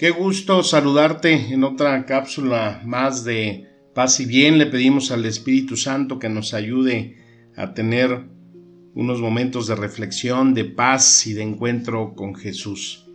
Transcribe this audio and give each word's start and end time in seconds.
Qué 0.00 0.08
gusto 0.08 0.62
saludarte 0.62 1.52
en 1.52 1.62
otra 1.62 2.06
cápsula 2.06 2.80
más 2.86 3.22
de 3.22 3.66
paz 3.94 4.18
y 4.20 4.24
bien. 4.24 4.56
Le 4.56 4.64
pedimos 4.64 5.10
al 5.10 5.26
Espíritu 5.26 5.76
Santo 5.76 6.18
que 6.18 6.30
nos 6.30 6.54
ayude 6.54 7.18
a 7.54 7.74
tener 7.74 8.22
unos 8.94 9.20
momentos 9.20 9.66
de 9.66 9.74
reflexión, 9.74 10.54
de 10.54 10.64
paz 10.64 11.26
y 11.26 11.34
de 11.34 11.42
encuentro 11.42 12.14
con 12.14 12.34
Jesús. 12.34 13.10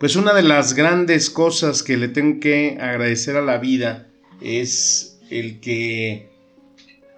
Pues 0.00 0.16
una 0.16 0.34
de 0.34 0.42
las 0.42 0.74
grandes 0.74 1.30
cosas 1.30 1.84
que 1.84 1.96
le 1.96 2.08
tengo 2.08 2.40
que 2.40 2.76
agradecer 2.80 3.36
a 3.36 3.42
la 3.42 3.58
vida 3.58 4.08
es 4.40 5.20
el 5.30 5.60
que 5.60 6.28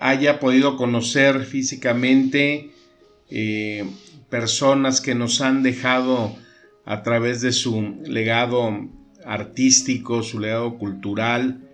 haya 0.00 0.38
podido 0.38 0.76
conocer 0.76 1.46
físicamente 1.46 2.72
eh, 3.30 3.86
personas 4.28 5.00
que 5.00 5.14
nos 5.14 5.40
han 5.40 5.62
dejado 5.62 6.36
a 6.84 7.02
través 7.02 7.40
de 7.40 7.52
su 7.52 8.02
legado 8.04 8.97
artístico, 9.24 10.22
su 10.22 10.38
legado 10.38 10.78
cultural, 10.78 11.68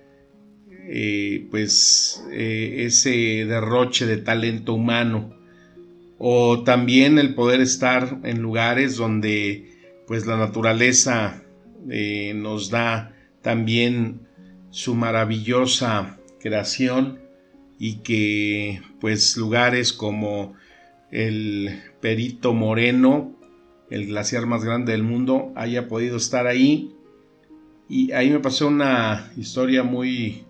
eh, 0.88 1.46
pues 1.50 2.24
eh, 2.32 2.84
ese 2.86 3.44
derroche 3.46 4.06
de 4.06 4.18
talento 4.18 4.74
humano 4.74 5.34
o 6.18 6.62
también 6.62 7.18
el 7.18 7.34
poder 7.34 7.60
estar 7.60 8.20
en 8.24 8.40
lugares 8.40 8.96
donde 8.96 9.70
pues 10.06 10.26
la 10.26 10.36
naturaleza 10.36 11.42
eh, 11.90 12.32
nos 12.34 12.70
da 12.70 13.14
también 13.42 14.20
su 14.70 14.94
maravillosa 14.94 16.18
creación 16.40 17.20
y 17.78 17.96
que 17.96 18.80
pues 19.00 19.36
lugares 19.36 19.92
como 19.92 20.54
el 21.10 21.80
Perito 22.00 22.54
Moreno, 22.54 23.38
el 23.90 24.06
glaciar 24.06 24.46
más 24.46 24.64
grande 24.64 24.92
del 24.92 25.02
mundo, 25.02 25.52
haya 25.56 25.88
podido 25.88 26.16
estar 26.16 26.46
ahí. 26.46 26.93
Y 27.88 28.12
ahí 28.12 28.30
me 28.30 28.40
pasó 28.40 28.68
una 28.68 29.30
historia 29.36 29.82
muy, 29.82 30.44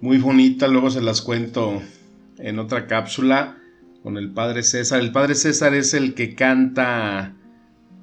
muy 0.00 0.18
bonita, 0.18 0.68
luego 0.68 0.90
se 0.90 1.00
las 1.00 1.20
cuento 1.22 1.82
en 2.38 2.58
otra 2.58 2.86
cápsula 2.86 3.58
con 4.02 4.16
el 4.16 4.30
Padre 4.30 4.62
César. 4.62 5.00
El 5.00 5.12
Padre 5.12 5.34
César 5.34 5.74
es 5.74 5.92
el 5.94 6.14
que 6.14 6.34
canta 6.34 7.34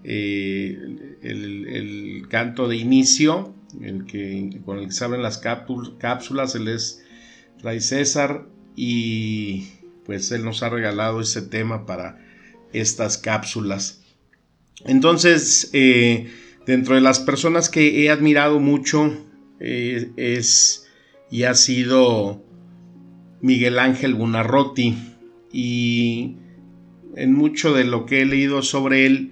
eh, 0.03 0.77
el, 1.21 2.27
canto 2.29 2.67
de 2.67 2.75
inicio, 2.75 3.53
el 3.81 4.05
que, 4.05 4.59
con 4.65 4.79
el 4.79 4.87
que 4.87 4.91
se 4.91 5.05
abren 5.05 5.21
las 5.21 5.37
cápsulas, 5.37 6.55
él 6.55 6.67
es 6.67 7.05
Fray 7.59 7.79
César 7.79 8.45
y 8.75 9.69
pues 10.05 10.31
él 10.31 10.43
nos 10.43 10.63
ha 10.63 10.69
regalado 10.69 11.21
ese 11.21 11.41
tema 11.41 11.85
para 11.85 12.19
estas 12.73 13.17
cápsulas. 13.17 14.01
Entonces, 14.85 15.69
eh, 15.73 16.29
dentro 16.65 16.95
de 16.95 17.01
las 17.01 17.19
personas 17.19 17.69
que 17.69 18.03
he 18.03 18.09
admirado 18.09 18.59
mucho 18.59 19.13
eh, 19.59 20.11
es 20.17 20.87
y 21.29 21.43
ha 21.43 21.55
sido 21.55 22.43
Miguel 23.41 23.79
Ángel 23.79 24.13
Bunarroti 24.13 24.95
y 25.51 26.37
en 27.15 27.33
mucho 27.33 27.73
de 27.73 27.83
lo 27.83 28.05
que 28.05 28.21
he 28.21 28.25
leído 28.25 28.61
sobre 28.61 29.05
él 29.05 29.31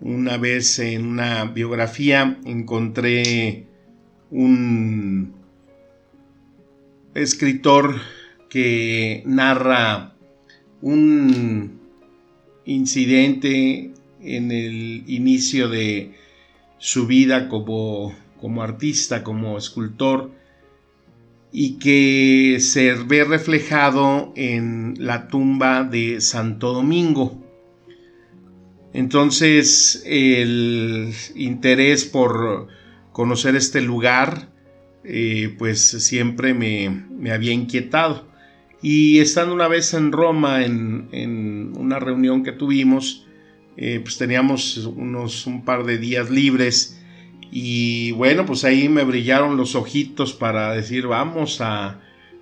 una 0.00 0.36
vez 0.36 0.78
en 0.78 1.06
una 1.06 1.44
biografía 1.44 2.38
encontré 2.44 3.66
un 4.30 5.34
escritor 7.14 7.96
que 8.48 9.22
narra 9.26 10.14
un 10.80 11.80
incidente 12.64 13.92
en 14.20 14.52
el 14.52 15.04
inicio 15.06 15.68
de 15.68 16.12
su 16.78 17.06
vida 17.06 17.48
como, 17.48 18.14
como 18.40 18.62
artista, 18.62 19.22
como 19.22 19.58
escultor, 19.58 20.30
y 21.52 21.78
que 21.78 22.58
se 22.60 22.94
ve 22.94 23.24
reflejado 23.24 24.32
en 24.36 24.94
la 24.98 25.28
tumba 25.28 25.84
de 25.84 26.20
Santo 26.20 26.72
Domingo. 26.72 27.42
Entonces 28.92 30.02
el 30.06 31.12
interés 31.34 32.04
por 32.04 32.68
conocer 33.12 33.56
este 33.56 33.80
lugar 33.80 34.48
eh, 35.10 35.54
pues 35.58 35.80
siempre 35.80 36.52
me, 36.52 37.32
había 37.32 37.52
inquietado. 37.52 38.28
Y 38.82 39.20
estando 39.20 39.54
una 39.54 39.66
vez 39.66 39.94
en 39.94 40.12
Roma 40.12 40.64
en, 40.64 41.72
una 41.76 41.98
reunión 41.98 42.44
que 42.44 42.52
tuvimos, 42.52 43.26
eh, 43.80 44.00
pues 44.02 44.18
teníamos 44.18 44.76
unos 44.76 45.46
un 45.46 45.64
par 45.64 45.84
de 45.84 45.98
días 45.98 46.30
libres 46.30 47.00
y 47.52 48.10
bueno, 48.10 48.44
pues 48.44 48.64
ahí 48.64 48.88
me 48.88 49.04
brillaron 49.04 49.56
los 49.56 49.76
ojitos 49.76 50.32
para 50.32 50.72
decir 50.72 51.06
vamos 51.06 51.60
a, 51.60 52.00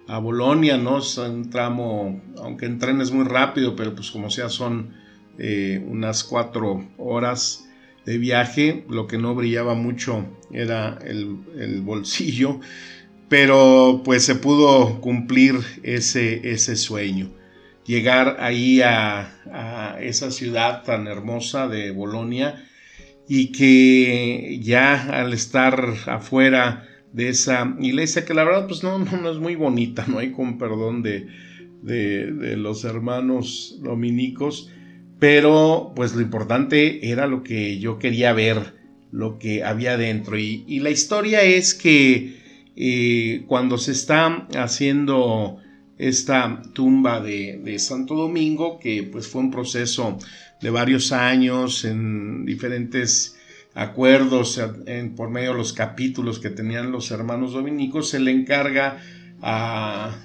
a 0.08 0.18
Bolonia, 0.18 0.78
¿no? 0.78 0.98
Es 0.98 1.18
un 1.18 1.50
tramo, 1.50 2.22
aunque 2.38 2.64
en 2.64 2.78
tren 2.78 3.02
es 3.02 3.10
muy 3.10 3.26
rápido, 3.26 3.76
pero 3.76 3.94
pues 3.94 4.10
como 4.10 4.30
sea 4.30 4.48
son 4.48 4.94
eh, 5.38 5.84
unas 5.86 6.24
cuatro 6.24 6.88
horas 6.96 7.68
de 8.06 8.16
viaje, 8.16 8.86
lo 8.88 9.06
que 9.06 9.18
no 9.18 9.34
brillaba 9.34 9.74
mucho 9.74 10.24
era 10.52 10.98
el, 11.04 11.82
bolsillo, 11.82 12.60
pero 13.28 14.00
pues 14.04 14.24
se 14.24 14.36
pudo 14.36 15.02
cumplir 15.02 15.56
ese, 15.82 16.50
ese 16.50 16.76
sueño. 16.76 17.30
Llegar 17.86 18.36
ahí 18.40 18.80
a, 18.82 19.98
esa 20.00 20.30
ciudad 20.30 20.82
tan 20.82 21.06
hermosa 21.06 21.68
de 21.68 21.90
Bolonia 21.90 22.64
y 23.28 23.52
que 23.52 24.58
ya 24.62 25.20
al 25.20 25.32
estar 25.32 25.94
afuera 26.06 26.86
de 27.12 27.28
esa 27.28 27.76
iglesia, 27.80 28.24
que 28.24 28.34
la 28.34 28.44
verdad 28.44 28.66
pues 28.66 28.82
no, 28.82 28.98
no, 28.98 29.30
es 29.30 29.38
muy 29.38 29.54
bonita, 29.54 30.04
no 30.06 30.18
hay 30.18 30.32
con 30.32 30.58
perdón 30.58 31.02
de, 31.02 31.26
de 31.82 32.56
los 32.56 32.84
hermanos 32.84 33.78
dominicos, 33.80 34.70
pero 35.18 35.92
pues 35.96 36.14
lo 36.14 36.20
importante 36.20 37.10
era 37.10 37.26
lo 37.26 37.42
que 37.42 37.78
yo 37.78 37.98
quería 37.98 38.32
ver, 38.32 38.74
lo 39.10 39.38
que 39.38 39.64
había 39.64 39.96
dentro. 39.96 40.38
Y, 40.38 40.80
la 40.80 40.90
historia 40.90 41.42
es 41.42 41.74
que 41.74 42.36
eh, 42.76 43.44
cuando 43.46 43.78
se 43.78 43.92
está 43.92 44.46
haciendo 44.56 45.58
esta 45.98 46.62
tumba 46.72 47.20
de, 47.20 47.78
Santo 47.78 48.14
Domingo, 48.14 48.78
que 48.78 49.02
pues 49.02 49.28
fue 49.28 49.42
un 49.42 49.50
proceso 49.50 50.18
de 50.60 50.70
varios 50.70 51.12
años 51.12 51.84
en 51.84 52.44
diferentes 52.44 53.36
acuerdos 53.74 54.60
por 55.16 55.30
medio 55.30 55.52
de 55.52 55.58
los 55.58 55.72
capítulos 55.72 56.38
que 56.38 56.50
tenían 56.50 56.92
los 56.92 57.10
hermanos 57.10 57.52
dominicos, 57.52 58.10
se 58.10 58.20
le 58.20 58.30
encarga 58.30 58.98
a 59.42 60.16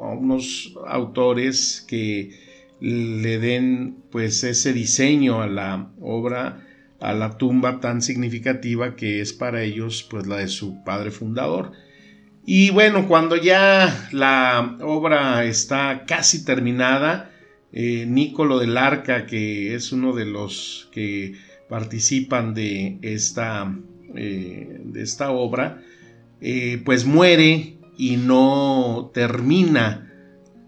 unos 0.00 0.74
autores 0.86 1.84
que 1.86 2.30
le 2.80 3.38
den 3.38 4.02
pues 4.10 4.42
ese 4.42 4.72
diseño 4.72 5.40
a 5.40 5.46
la 5.46 5.92
obra, 6.00 6.66
a 7.00 7.12
la 7.12 7.38
tumba 7.38 7.80
tan 7.80 8.02
significativa 8.02 8.96
que 8.96 9.20
es 9.20 9.32
para 9.32 9.62
ellos 9.62 10.06
pues 10.10 10.26
la 10.26 10.38
de 10.38 10.48
su 10.48 10.82
padre 10.82 11.10
fundador. 11.10 11.72
Y 12.44 12.70
bueno, 12.70 13.06
cuando 13.06 13.36
ya 13.36 14.08
la 14.12 14.76
obra 14.82 15.44
está 15.44 16.04
casi 16.06 16.44
terminada, 16.44 17.30
eh, 17.72 18.04
Nicolo 18.06 18.58
del 18.58 18.76
Arca, 18.76 19.26
que 19.26 19.74
es 19.74 19.92
uno 19.92 20.12
de 20.12 20.26
los 20.26 20.88
que 20.92 21.34
participan 21.68 22.54
de 22.54 22.98
esta, 23.02 23.74
eh, 24.14 24.80
de 24.84 25.02
esta 25.02 25.30
obra, 25.30 25.82
eh, 26.40 26.82
pues 26.84 27.04
muere 27.04 27.78
y 27.96 28.16
no 28.16 29.10
termina 29.14 30.08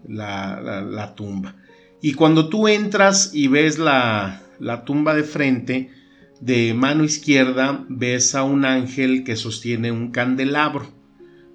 la 0.07 1.13
tumba. 1.15 1.55
Y 2.05 2.13
cuando 2.13 2.49
tú 2.49 2.67
entras 2.67 3.31
y 3.33 3.47
ves 3.47 3.79
la, 3.79 4.43
tumba 4.85 5.15
de 5.15 5.23
frente, 5.23 5.89
de 6.39 6.75
mano 6.75 7.03
izquierda 7.03 7.83
ves 7.89 8.35
a 8.35 8.43
un 8.43 8.63
ángel 8.63 9.23
que 9.23 9.35
sostiene 9.35 9.91
un 9.91 10.11
candelabro. 10.11 10.85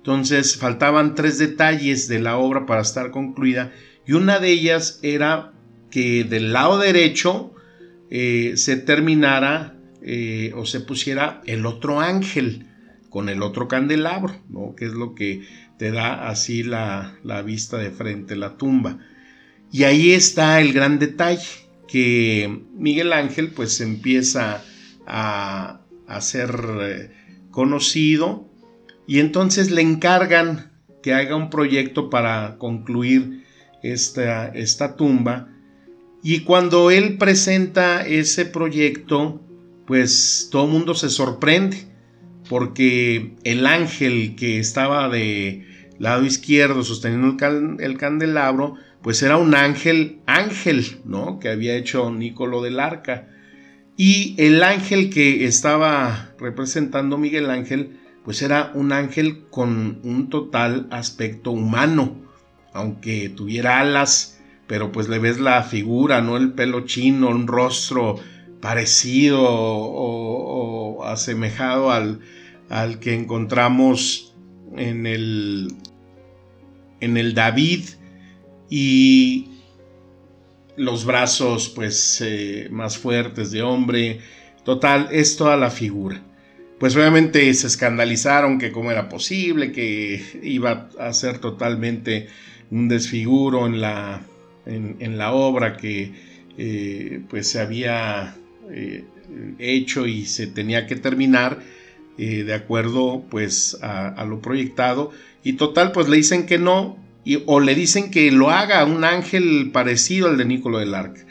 Entonces 0.01 0.57
faltaban 0.57 1.15
tres 1.15 1.37
detalles 1.37 2.09
de 2.09 2.21
la 2.21 2.39
obra 2.39 2.65
para 2.65 2.81
estar 2.81 3.11
concluida 3.11 3.71
y 4.07 4.13
una 4.13 4.39
de 4.39 4.51
ellas 4.51 4.99
era 5.03 5.53
que 5.91 6.25
del 6.25 6.55
lado 6.55 6.79
derecho 6.79 7.55
eh, 8.11 8.55
se 8.57 8.77
terminara 8.77 9.77
eh, 10.03 10.55
o 10.57 10.65
se 10.65 10.81
pusiera 10.81 11.43
el 11.45 11.67
otro 11.67 12.01
ángel 12.01 12.67
con 13.11 13.29
el 13.29 13.43
otro 13.43 13.69
candelabro, 13.69 14.41
¿no? 14.49 14.75
que 14.75 14.87
es 14.87 14.93
lo 14.93 15.15
que 15.15 15.43
te 15.79 15.91
da 15.91 16.31
así 16.31 16.63
la, 16.63 17.19
la 17.23 17.43
vista 17.43 17.77
de 17.77 17.91
frente, 17.91 18.37
la 18.37 18.57
tumba. 18.57 19.01
Y 19.71 19.85
ahí 19.85 20.13
está 20.13 20.63
el 20.63 20.73
gran 20.73 20.99
detalle, 20.99 21.47
que 21.87 22.63
Miguel 22.73 23.13
Ángel 23.13 23.51
pues 23.51 23.83
empieza 23.83 24.65
a, 25.07 25.83
a 26.07 26.21
ser 26.23 26.59
eh, 26.81 27.11
conocido 27.51 28.50
y 29.11 29.19
entonces 29.19 29.73
le 29.73 29.83
encargan 29.83 30.71
que 31.03 31.15
haga 31.15 31.35
un 31.35 31.51
proyecto 31.51 32.11
para 32.11 32.59
concluir 32.59 33.43
esta, 33.83 34.47
esta 34.51 34.95
tumba. 34.95 35.49
Y 36.23 36.45
cuando 36.45 36.93
él 36.93 37.19
presenta 37.19 38.07
ese 38.07 38.47
proyecto, 38.47 39.45
pues 39.85 40.47
todo 40.53 40.67
el 40.67 40.71
mundo 40.71 40.95
se 40.95 41.09
sorprende, 41.09 41.89
porque 42.49 43.35
el 43.43 43.67
ángel 43.67 44.37
que 44.37 44.61
estaba 44.61 45.09
de 45.09 45.67
lado 45.99 46.25
izquierdo 46.25 46.85
sosteniendo 46.85 47.37
el, 47.81 47.99
candelabro, 47.99 48.77
pues 49.03 49.25
era 49.25 49.39
un 49.39 49.57
ángel, 49.57 50.21
ángel, 50.27 51.01
¿no? 51.05 51.41
Que 51.41 51.49
había 51.49 51.75
hecho 51.75 52.13
Nicolo 52.13 52.63
del 52.63 52.79
Arca. 52.79 53.27
Y 53.97 54.37
el 54.39 54.63
ángel 54.63 55.11
que 55.11 55.47
estaba 55.47 56.31
representando 56.39 57.19
Miguel 57.19 57.51
Ángel, 57.51 57.97
pues 58.25 58.43
era 58.43 58.71
un 58.75 58.93
ángel 58.93 59.47
con 59.51 60.01
un 60.03 60.29
total 60.29 60.87
aspecto 60.91 61.51
humano, 61.51 62.17
aunque 62.73 63.29
tuviera 63.29 63.81
alas, 63.81 64.41
pero 64.67 64.93
pues 64.93 65.09
le 65.09 65.19
ves 65.19 65.41
la 65.41 65.63
figura, 65.63 66.21
¿no? 66.21 66.37
El 66.37 66.53
pelo 66.53 66.83
chino, 66.87 67.29
un 67.29 67.47
rostro 67.47 68.17
parecido 68.61 69.41
o, 69.43 71.05
asemejado 71.05 71.91
al, 71.91 72.21
al 72.69 73.01
que 73.01 73.15
encontramos 73.15 74.35
en 74.77 75.07
el, 75.07 75.75
en 77.01 77.17
el 77.17 77.35
David 77.35 77.85
y 78.69 79.49
los 80.77 81.05
brazos 81.05 81.69
pues 81.69 82.21
eh, 82.21 82.69
más 82.71 82.97
fuertes 82.97 83.51
de 83.51 83.63
hombre. 83.63 84.21
Total, 84.65 85.09
es 85.11 85.37
toda 85.37 85.57
la 85.57 85.71
figura. 85.71 86.23
Pues 86.81 86.97
obviamente 86.97 87.53
se 87.53 87.67
escandalizaron 87.67 88.59
que 88.59 88.73
cómo 88.73 88.91
era 88.91 89.11
posible, 89.11 89.71
que 89.71 90.41
iba 90.43 90.89
a 90.99 91.13
ser 91.13 91.39
totalmente 91.39 92.29
un 92.71 92.89
desfiguro 92.89 93.67
en 93.67 93.83
la, 93.83 94.23
en, 94.65 95.19
la 95.19 95.33
obra 95.33 95.77
que 95.77 96.11
eh, 96.57 97.21
pues 97.29 97.51
se 97.51 97.61
había 97.61 98.35
eh, 98.71 99.05
hecho 99.59 100.07
y 100.07 100.25
se 100.25 100.47
tenía 100.47 100.87
que 100.87 100.97
terminar 100.97 101.59
de 102.17 102.53
acuerdo 102.53 103.25
pues 103.31 103.79
a, 103.81 104.25
lo 104.27 104.43
proyectado 104.43 105.11
y 105.43 105.55
total 105.55 105.93
pues 105.93 106.07
le 106.07 106.19
dicen 106.19 106.45
que 106.45 106.59
no 106.59 106.99
o 107.47 107.61
le 107.61 107.75
dicen 107.75 108.11
que 108.11 108.31
lo 108.31 108.51
haga 108.51 108.85
un 108.85 109.05
ángel 109.05 109.71
parecido 109.73 110.29
al 110.29 110.37
de 110.37 110.45
Nicolo 110.45 110.79
del 110.79 110.95
Arca. 110.95 111.27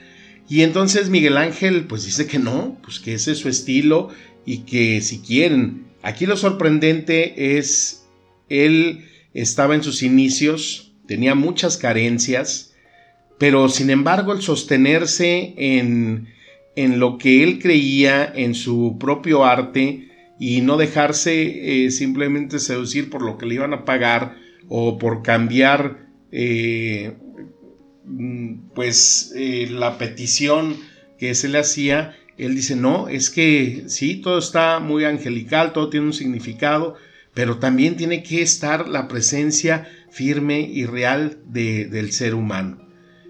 Y 0.48 0.62
entonces 0.62 1.10
Miguel 1.10 1.38
Ángel 1.38 1.86
pues 1.86 2.06
dice 2.06 2.26
que 2.26 2.40
no, 2.40 2.78
pues 2.84 3.00
que 3.00 3.14
ese 3.14 3.34
es 3.34 3.38
su 3.38 3.50
estilo 3.50 4.10
y 4.50 4.62
que 4.62 5.00
si 5.02 5.20
quieren. 5.20 5.86
Aquí 6.02 6.26
lo 6.26 6.36
sorprendente 6.36 7.58
es, 7.60 8.08
él 8.50 9.06
estaba 9.36 9.76
en 9.76 9.84
sus 9.84 10.02
inicios, 10.02 10.92
tenía 11.06 11.36
muchas 11.36 11.78
carencias, 11.78 12.74
pero 13.38 13.70
sin 13.70 13.92
embargo 13.92 14.34
el 14.34 14.42
sostenerse 14.42 15.54
en, 15.56 16.30
en 16.76 17.00
lo 17.00 17.20
que 17.20 17.44
él 17.44 17.60
creía, 17.60 18.26
en 18.26 18.56
su 18.56 18.98
propio 19.00 19.46
arte, 19.46 20.10
y 20.40 20.62
no 20.62 20.78
dejarse 20.78 21.86
eh, 21.86 21.92
simplemente 21.92 22.58
seducir 22.58 23.12
por 23.12 23.22
lo 23.22 23.38
que 23.38 23.46
le 23.46 23.54
iban 23.54 23.74
a 23.74 23.86
pagar, 23.86 24.36
o 24.68 24.98
por 24.98 25.22
cambiar 25.22 26.08
eh, 26.32 27.14
mm, 28.04 28.70
pues 28.74 29.32
eh, 29.36 29.68
la 29.70 30.00
petición 30.00 30.76
que 31.20 31.36
se 31.36 31.50
le 31.50 31.60
hacía, 31.60 32.16
él 32.46 32.56
dice, 32.56 32.76
no, 32.76 33.10
es 33.10 33.30
que 33.30 33.84
sí, 33.88 34.16
todo 34.16 34.40
está 34.40 34.80
muy 34.80 35.04
angelical, 35.04 35.74
todo 35.74 35.90
tiene 35.90 36.08
un 36.08 36.14
significado, 36.14 36.96
pero 37.34 37.58
también 37.58 37.98
tiene 37.98 38.24
que 38.24 38.42
estar 38.42 38.88
la 38.88 39.08
presencia 39.08 39.90
firme 40.10 40.62
y 40.62 40.86
real 40.86 41.38
del 41.46 42.12
ser 42.14 42.36
humano. 42.36 42.82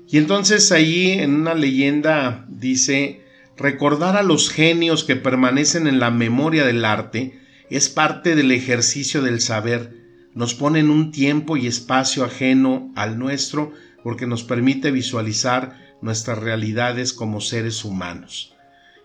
Y 0.08 0.18
entonces 0.18 0.72
allí 0.72 1.12
en 1.12 1.36
una 1.36 1.54
leyenda 1.54 2.46
dice, 2.50 3.22
recordar 3.58 4.16
a 4.16 4.24
los 4.24 4.50
genios 4.50 5.04
que 5.04 5.16
permanecen 5.16 5.88
en 5.88 6.00
la 6.00 6.12
memoria 6.12 6.66
del 6.66 6.86
arte 6.86 7.40
es 7.70 7.90
parte 7.90 8.36
del 8.36 8.52
ejercicio 8.52 9.22
del 9.22 9.42
saber, 9.42 9.98
nos 10.34 10.54
pone 10.54 10.80
en 10.80 10.90
un 10.90 11.12
tiempo 11.12 11.58
y 11.58 11.68
espacio 11.68 12.24
ajeno 12.24 12.92
al 12.96 13.20
nuestro 13.20 13.74
porque 14.04 14.28
nos 14.28 14.44
permite 14.44 14.92
visualizar 14.92 15.78
nuestras 16.02 16.38
realidades 16.38 17.12
como 17.14 17.42
seres 17.42 17.84
humanos. 17.84 18.56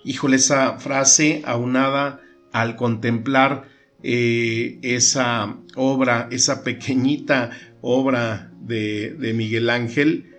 Híjole, 0.05 0.37
esa 0.37 0.79
frase 0.79 1.43
aunada 1.47 2.21
al 2.53 2.77
contemplar 2.77 3.69
eh, 4.03 4.79
esa 4.83 5.57
obra, 5.77 6.29
esa 6.31 6.63
pequeñita 6.63 7.51
obra 7.81 8.53
de, 8.61 9.33
Miguel 9.35 9.71
Ángel, 9.71 10.31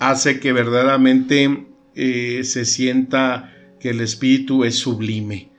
hace 0.00 0.40
que 0.40 0.52
verdaderamente 0.52 1.66
eh, 1.94 2.42
se 2.42 2.64
sienta 2.64 3.54
que 3.78 3.90
el 3.90 4.00
espíritu 4.00 4.64
es 4.64 4.74
sublime. 4.74 5.50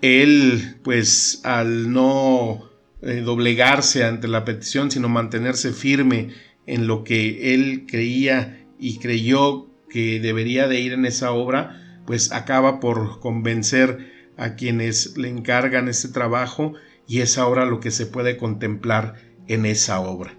Él, 0.00 0.76
pues, 0.82 1.40
al 1.44 1.92
no 1.92 2.70
eh, 3.02 3.20
doblegarse 3.20 4.04
ante 4.04 4.28
la 4.28 4.44
petición, 4.46 4.90
sino 4.90 5.10
mantenerse 5.10 5.72
firme 5.72 6.30
en 6.66 6.86
lo 6.86 7.04
que 7.04 7.54
él 7.54 7.84
creía 7.86 8.66
y 8.78 8.98
creyó 8.98 9.71
que 9.92 10.20
debería 10.20 10.68
de 10.68 10.80
ir 10.80 10.92
en 10.92 11.04
esa 11.04 11.32
obra, 11.32 12.02
pues 12.06 12.32
acaba 12.32 12.80
por 12.80 13.20
convencer 13.20 14.10
a 14.36 14.54
quienes 14.54 15.16
le 15.16 15.28
encargan 15.28 15.88
este 15.88 16.08
trabajo 16.08 16.72
y 17.06 17.20
es 17.20 17.38
ahora 17.38 17.66
lo 17.66 17.80
que 17.80 17.90
se 17.90 18.06
puede 18.06 18.36
contemplar 18.36 19.14
en 19.48 19.66
esa 19.66 20.00
obra. 20.00 20.38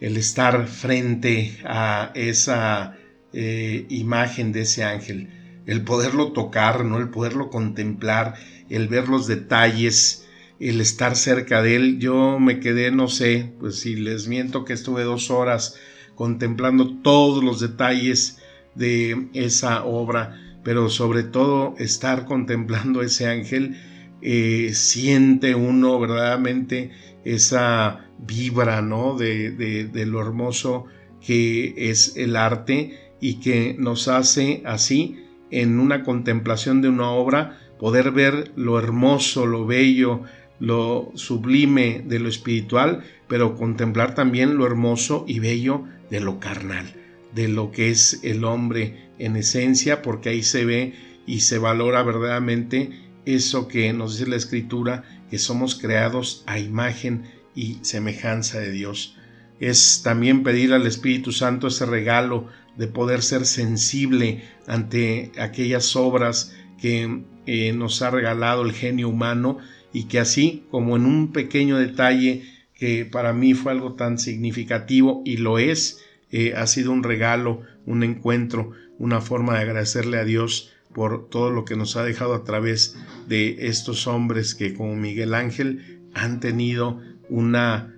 El 0.00 0.16
estar 0.16 0.66
frente 0.66 1.58
a 1.64 2.10
esa 2.14 2.96
eh, 3.32 3.86
imagen 3.88 4.52
de 4.52 4.62
ese 4.62 4.84
ángel, 4.84 5.28
el 5.66 5.82
poderlo 5.82 6.32
tocar, 6.32 6.84
¿no? 6.84 6.98
el 6.98 7.10
poderlo 7.10 7.50
contemplar, 7.50 8.34
el 8.70 8.88
ver 8.88 9.08
los 9.08 9.26
detalles, 9.26 10.26
el 10.58 10.80
estar 10.80 11.16
cerca 11.16 11.62
de 11.62 11.76
él. 11.76 11.98
Yo 11.98 12.38
me 12.38 12.60
quedé, 12.60 12.90
no 12.90 13.08
sé, 13.08 13.52
pues 13.58 13.78
si 13.80 13.96
les 13.96 14.28
miento 14.28 14.64
que 14.64 14.72
estuve 14.72 15.04
dos 15.04 15.30
horas 15.30 15.76
contemplando 16.14 16.96
todos 17.02 17.44
los 17.44 17.60
detalles 17.60 18.38
de 18.76 19.28
esa 19.34 19.84
obra, 19.84 20.40
pero 20.62 20.88
sobre 20.88 21.22
todo 21.22 21.74
estar 21.78 22.24
contemplando 22.24 23.02
ese 23.02 23.26
ángel, 23.26 23.76
eh, 24.22 24.70
siente 24.74 25.54
uno 25.54 25.98
verdaderamente 26.00 26.90
esa 27.24 28.06
vibra, 28.18 28.82
¿no? 28.82 29.16
De, 29.16 29.50
de 29.50 30.06
lo 30.06 30.20
hermoso 30.20 30.86
que 31.20 31.74
es 31.90 32.16
el 32.16 32.36
arte 32.36 32.98
y 33.20 33.40
que 33.40 33.74
nos 33.78 34.08
hace 34.08 34.62
así 34.64 35.18
en 35.50 35.80
una 35.80 36.02
contemplación 36.02 36.82
de 36.82 36.88
una 36.88 37.10
obra 37.10 37.58
poder 37.78 38.10
ver 38.10 38.52
lo 38.56 38.78
hermoso, 38.78 39.46
lo 39.46 39.66
bello, 39.66 40.22
lo 40.58 41.12
sublime 41.14 42.02
de 42.06 42.18
lo 42.18 42.28
espiritual, 42.28 43.02
pero 43.28 43.56
contemplar 43.56 44.14
también 44.14 44.56
lo 44.56 44.66
hermoso 44.66 45.24
y 45.26 45.38
bello 45.40 45.84
de 46.10 46.20
lo 46.20 46.40
carnal, 46.40 46.86
de 47.36 47.48
lo 47.48 47.70
que 47.70 47.90
es 47.90 48.20
el 48.22 48.44
hombre 48.44 49.10
en 49.18 49.36
esencia, 49.36 50.00
porque 50.00 50.30
ahí 50.30 50.42
se 50.42 50.64
ve 50.64 50.94
y 51.26 51.40
se 51.40 51.58
valora 51.58 52.02
verdaderamente 52.02 52.90
eso 53.26 53.68
que 53.68 53.92
nos 53.92 54.16
dice 54.16 54.30
la 54.30 54.36
escritura, 54.36 55.04
que 55.30 55.38
somos 55.38 55.74
creados 55.74 56.42
a 56.46 56.58
imagen 56.58 57.24
y 57.54 57.78
semejanza 57.82 58.58
de 58.58 58.72
Dios. 58.72 59.16
Es 59.60 60.00
también 60.02 60.44
pedir 60.44 60.72
al 60.72 60.86
Espíritu 60.86 61.30
Santo 61.30 61.68
ese 61.68 61.84
regalo 61.84 62.48
de 62.78 62.86
poder 62.86 63.22
ser 63.22 63.44
sensible 63.44 64.42
ante 64.66 65.30
aquellas 65.38 65.94
obras 65.94 66.56
que 66.80 67.22
eh, 67.46 67.72
nos 67.72 68.00
ha 68.00 68.10
regalado 68.10 68.62
el 68.62 68.72
genio 68.72 69.10
humano 69.10 69.58
y 69.92 70.04
que 70.04 70.20
así 70.20 70.64
como 70.70 70.96
en 70.96 71.04
un 71.04 71.32
pequeño 71.32 71.76
detalle 71.76 72.44
que 72.74 73.04
para 73.04 73.34
mí 73.34 73.52
fue 73.52 73.72
algo 73.72 73.92
tan 73.94 74.18
significativo 74.18 75.22
y 75.24 75.36
lo 75.36 75.58
es, 75.58 76.05
eh, 76.30 76.54
ha 76.54 76.66
sido 76.66 76.92
un 76.92 77.02
regalo, 77.02 77.62
un 77.84 78.02
encuentro, 78.02 78.72
una 78.98 79.20
forma 79.20 79.54
de 79.54 79.60
agradecerle 79.60 80.18
a 80.18 80.24
Dios 80.24 80.72
por 80.92 81.28
todo 81.28 81.50
lo 81.50 81.64
que 81.64 81.76
nos 81.76 81.96
ha 81.96 82.04
dejado 82.04 82.34
a 82.34 82.44
través 82.44 82.96
de 83.28 83.66
estos 83.68 84.06
hombres 84.06 84.54
que 84.54 84.74
como 84.74 84.96
Miguel 84.96 85.34
Ángel 85.34 86.00
han 86.14 86.40
tenido 86.40 87.00
una 87.28 87.94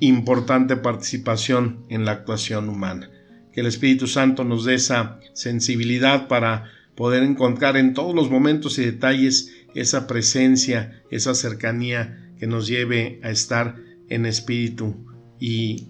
importante 0.00 0.76
participación 0.76 1.84
en 1.88 2.04
la 2.04 2.12
actuación 2.12 2.68
humana. 2.68 3.10
Que 3.52 3.60
el 3.60 3.66
Espíritu 3.66 4.06
Santo 4.06 4.44
nos 4.44 4.64
dé 4.64 4.74
esa 4.74 5.18
sensibilidad 5.32 6.28
para 6.28 6.70
poder 6.94 7.22
encontrar 7.22 7.76
en 7.76 7.94
todos 7.94 8.14
los 8.14 8.30
momentos 8.30 8.78
y 8.78 8.84
detalles 8.84 9.52
esa 9.74 10.06
presencia, 10.06 11.02
esa 11.10 11.34
cercanía 11.34 12.32
que 12.38 12.46
nos 12.46 12.68
lleve 12.68 13.20
a 13.24 13.30
estar 13.30 13.76
en 14.08 14.26
espíritu 14.26 14.96
y, 15.40 15.88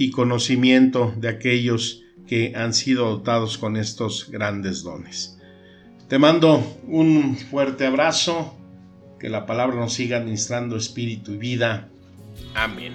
y 0.00 0.10
conocimiento 0.10 1.12
de 1.18 1.28
aquellos 1.28 2.02
que 2.26 2.54
han 2.56 2.72
sido 2.72 3.10
dotados 3.10 3.58
con 3.58 3.76
estos 3.76 4.30
grandes 4.30 4.82
dones. 4.82 5.38
Te 6.08 6.18
mando 6.18 6.64
un 6.86 7.36
fuerte 7.36 7.86
abrazo, 7.86 8.56
que 9.18 9.28
la 9.28 9.44
palabra 9.44 9.76
nos 9.76 9.92
siga 9.92 10.16
administrando 10.16 10.78
espíritu 10.78 11.32
y 11.34 11.36
vida. 11.36 11.90
Amén. 12.54 12.94